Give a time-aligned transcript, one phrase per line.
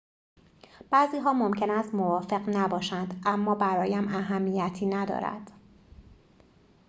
[0.89, 5.51] بعضی‌ها ممکن است موافق نباشند اما برایم اهمیتی ندارد